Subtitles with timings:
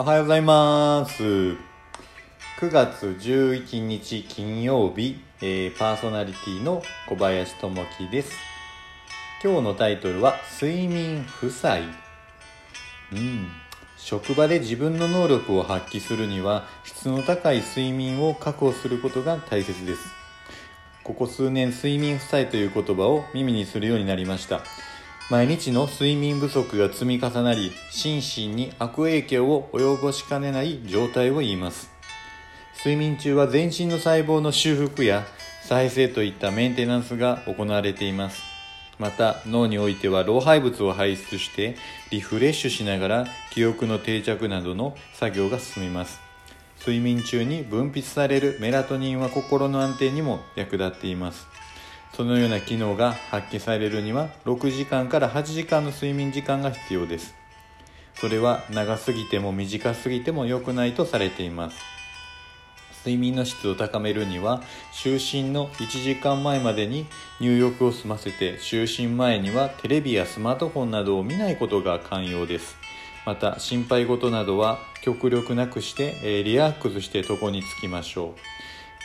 [0.00, 1.24] おはようございます。
[1.24, 1.56] 9
[2.70, 8.30] 月11日金曜日、えーパーソナリティの小林智樹です。
[9.42, 11.82] 今日のタイトルは睡眠負債。
[13.12, 13.48] うん。
[13.96, 20.00] 職場で自分の能力を発揮するには質の高い睡眠を確保することが大切です。
[21.02, 24.60] ここ数年睡眠負債という言葉を耳にするようになりました。
[25.30, 31.90] 毎日の睡眠不足が積み重なり心身に悪影響を及ぼしかねない状態を言います。
[32.78, 35.26] 睡眠中は全身の細胞の修復や
[35.64, 38.42] 再生といったメンテナンスが行われています。
[38.98, 41.76] また脳においては老廃物を排出して
[42.10, 46.20] リフレッシュしながら記憶の定着などの作業が進みます。
[46.80, 51.46] 睡眠中に分泌されるメラトニンは心の安定にも役立っています。
[52.18, 57.32] そのような機能が発揮されるには6時間から8時間の睡眠時間が必要です。
[58.16, 61.78] それは長すぎても短すぎても良くないとされています。
[63.04, 67.06] 睡眠の質を高めるには就寝の1時間前までに
[67.38, 72.76] 入浴を済ませて就寝前にはテレビやスマートフォンなどを見ないことが肝要です。
[73.26, 78.34] また心配事などは極力なくして、リラックスして床につきましょ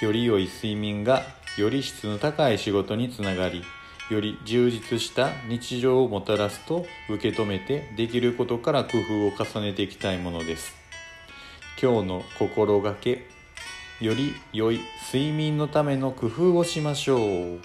[0.00, 0.04] う。
[0.06, 3.62] より良い睡眠がより質の高い仕事につながり
[4.10, 10.74] より充実した日常をもたらすと受け止めてできることから工夫を重ねていきたいものです。
[11.80, 13.26] 今日の心がけ
[14.00, 14.80] より良い
[15.12, 17.60] 睡眠のための工夫をしましょう。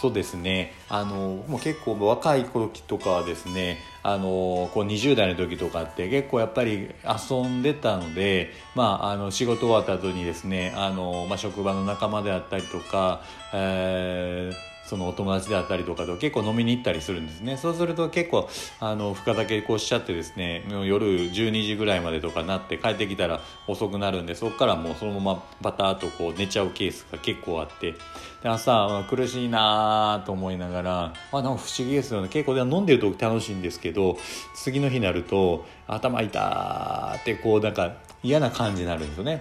[0.00, 0.72] そうですね。
[0.90, 6.90] あのもう結構若い時とかはですねあのこう20代の時とかって結構やっぱり
[7.30, 13.22] 遊んでたので、まあ、あの仕事終わった後にですねあの、まあ、職場の仲間であったりとか、
[13.54, 17.56] えーそのお友達であったりとかと結構飲みに行ったりするんですね。
[17.56, 18.48] そうすると結構
[18.80, 27.94] あの深酒こうしちゃってですね夜12時ぐらいまでとかなって帰ってきたら遅くなるんでそこからもうそのままバターとこう寝ちゃうケースが結構あって。
[28.42, 32.28] で朝苦しいなと思いながらあなんか不思議ですよね。
[32.28, 34.18] 結構で飲んでる時楽しいんですけど
[34.54, 39.40] 次の日になると頭痛ってこうなんか嫌な感じになるんですよね。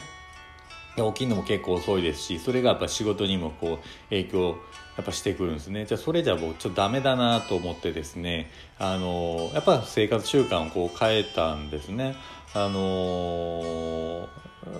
[1.03, 4.57] 起きるのも結構遅いですしそれがやっぱ仕事にもこう影響
[4.97, 5.85] やっぱしてくるんですね。
[5.85, 12.15] じゃあそれじゃ僕ちょっとダメだなと思ってですねあのやっぱ生活習慣をこう変えたんですね。
[12.53, 14.29] あの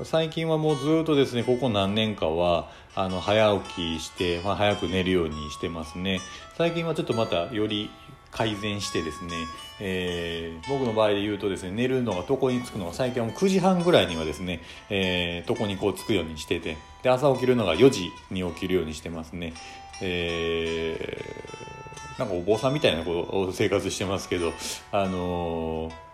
[0.04, 6.22] 最近はもうずっとですねここ何年かはあの早起きして、まあ、早く寝るようにしてますね。
[6.58, 7.90] 最近はちょっとまたより
[8.36, 9.32] 改善してですね、
[9.80, 19.54] えー僕の場合で言うとですね寝るのが床につくのが最近は9時半ぐらいにはですね、えー床にこうつくようにしててで朝起きるのが4時に起きるようにしてますね。
[20.02, 24.54] えーなんかお坊さんみたいなこと生活してますけど
[24.92, 26.05] あのー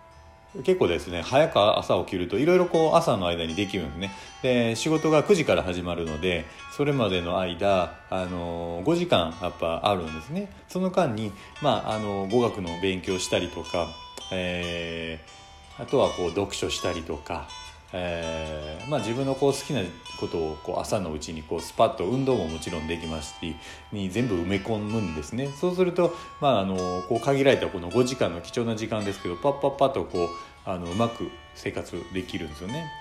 [0.63, 4.11] 結構ですね早く朝起きるといろいろこう朝の間にできるんですね。
[4.41, 6.45] で仕事が9時から始まるので
[6.75, 10.51] それまでの間、あの5時間やっぱあるんですね。
[10.67, 13.87] その間に、まあ、あの語学の勉強したりとか、
[14.31, 15.41] えー
[15.81, 17.47] あとはこう読書したりとか、
[17.93, 19.81] えーまあ、自分のこう好きな
[20.19, 23.55] ことをこう朝のうちにこうスパッと運動ももちろんできますし
[23.91, 26.75] に全部埋め込むんですねそうすると、まあ、あの
[27.09, 30.29] こう限られたこの5時間の貴重な時間ですけどパッパッパッとこう
[30.65, 33.00] あのうまく生活できるんですよね。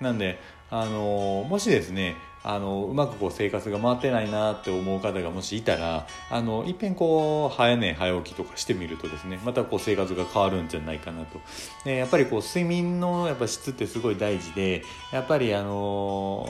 [0.00, 0.38] なんで
[0.70, 11.40] あのもしですねあのうまくこう生活が回ってないなって思う方がもしいたらあのいっぺんこう早寝早起きとかしてみるとですねまたこう生活が変わるんじゃないかなと。
[11.84, 14.82] でやっぱりこう睡眠のやっぱ質ってすごい大事で
[15.12, 16.48] やっぱりあの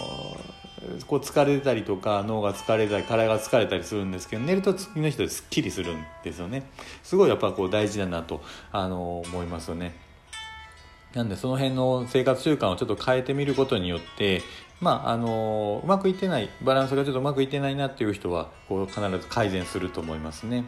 [1.07, 6.65] こう疲れたりとか脳が疲れたり体が疲れたりするんですけど寝ると次の人ですっきりするんですよね。
[7.03, 8.43] すごいやっぱこう大事だなと
[8.73, 10.08] あの思いますよね。
[11.15, 14.43] なんでその辺の生活習慣をちょっと変えてみることによって
[14.81, 20.65] まああのうまくいってないバランスがちょっとうまくいってないなっていう人はこう必ず改善すると思いますね。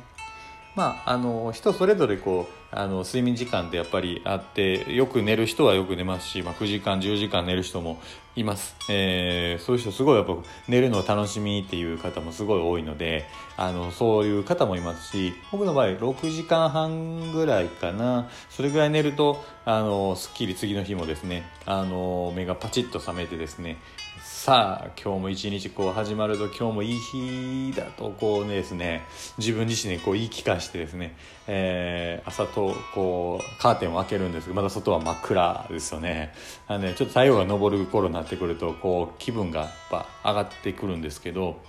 [0.76, 8.00] まあ、あの人それぞれこうあの睡眠時間ってやっぱりあってよく寝る人はよく寝ますし、まあ、9時間10時間寝る人も
[8.36, 10.36] います、えーそういう人すごいやっぱ
[10.68, 13.24] 寝るのを楽しみっていう方もすごい多いので
[13.56, 18.28] あのそういう方もいますし僕の場合6時間半ぐらいかな。
[18.48, 23.76] それぐらい寝るとあのすっきり次の日もですねあの目がパチッと覚めてですね
[24.22, 29.02] さあ今日も一日こう始まると今日もいい日だとこうねですね
[29.36, 31.14] 自分自身にこう言い聞かしてですね、
[31.46, 36.32] えー朝とこうカーテンを開けるんですけどまだ外は真っ暗ですよね。
[36.68, 41.60] あのねちょっと太陽が昇る頃になってくるとこう気分がやっぱ上がってくるんですけど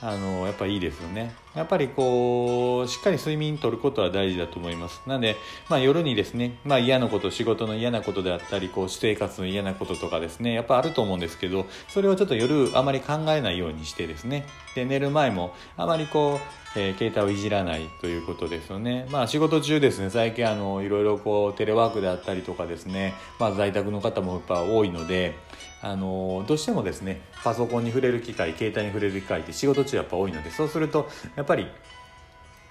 [0.00, 1.34] あのやっぱいいですよね。
[1.58, 5.02] やっぱりこうしっかり睡眠とることは大事だと思います。
[5.08, 5.34] なので、
[5.68, 14.46] まあ、夜にですね、まあ、嫌なこと仕事の嫌なことであったりこう私生活の嫌なこととかですねやっぱあると思うんですけどそれをちょっと夜あまり考えないようにしてですね。
[14.76, 16.38] で寝る前もあまりこ
[16.76, 19.08] う、えー、携帯をいじらないということですよね。
[19.10, 25.36] まあ仕事中ですね最近あのいろいろこうテレワークであったりとかですね、まあ、在宅の方もやっぱ多いので
[25.80, 31.66] あのどうしてもですねパソコンに触れる機会携帯に触れる機会って仕事中やっぱ多いのでそうするとやっぱぱり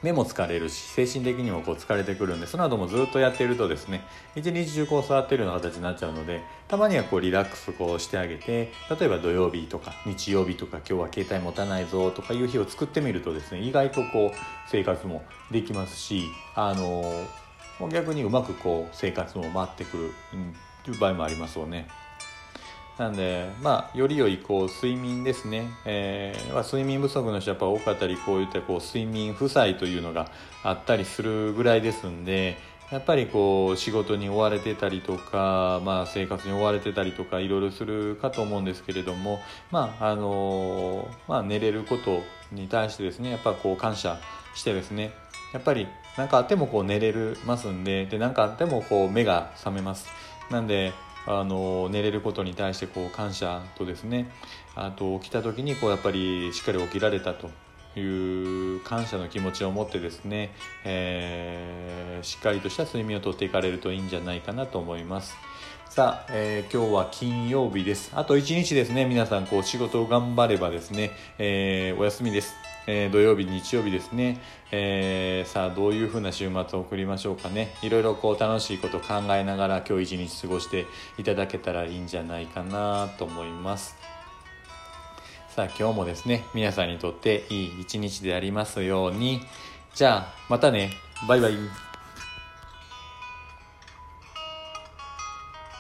[0.03, 4.03] 目も疲れるし精神的にもこう疲れてくるんでその後もずっとやっているとですね
[4.35, 14.37] 一日中こう座ってるような形になっちゃうのでたまにはこうリラックスこうしてあげて例えば土曜日とか日曜日とか今日は携帯持たないぞとかいう日を作ってみるとですね意外とこう
[14.69, 17.11] 生活もできますしあの
[17.91, 20.03] 逆にうまくこう生活も回ってくる、
[20.33, 21.87] うん、という場合もありますよね。
[22.97, 30.31] なんで、まあ、より良いこう睡眠ですね、えーまあ、睡眠不足の人はやっぱ多かったりこういったこう睡眠負債というのが
[30.63, 32.57] あったりするぐらいですんで
[32.91, 39.41] やっぱりこう仕事に追われてたりとか、まあ、生活に追われてたりとかいろいろするかと思うんですけれども、
[39.71, 44.19] まああのまあ、寝れることに対してですねやっぱこう感謝
[44.55, 45.11] してですね
[45.53, 47.13] やっぱり何かあってもこう寝れ
[47.45, 50.07] ますんでで何かあってもこう目が覚めます。
[50.49, 50.93] なんで
[51.27, 54.31] あの寝れることに対してこう感謝とですね
[54.75, 57.49] あと起きた時にこうやっぱりしっかり起きられたと
[57.99, 60.51] いう感謝の気持ちを持ってですね、
[60.85, 65.35] えー、しっかりとした睡眠をとっていかれるといいんじゃないかなと思います。
[65.89, 68.11] さあ、えー、今日は金曜日です。
[68.13, 72.53] あと1日ですね、皆さんこう仕事を頑張ればですね、えー、お休みです。
[72.85, 74.39] えー、土曜日、日曜日ですね、
[74.71, 77.73] えー、さあどういうふうな週末を送りましょうかね。
[77.81, 80.85] いろいろこう楽しいこと考えながら今日一日過ごして
[81.17, 83.95] いただけたらいいんじゃないかなと思います。
[85.49, 89.41] さあ今日もですね皆さんにとっていい一日でありますように。
[89.95, 90.91] じゃあまたね。
[91.27, 91.86] バイバイ。